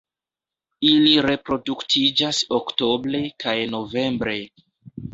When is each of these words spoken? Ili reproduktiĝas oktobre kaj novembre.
Ili 0.91 1.11
reproduktiĝas 1.25 2.41
oktobre 2.59 3.25
kaj 3.47 3.57
novembre. 3.79 4.39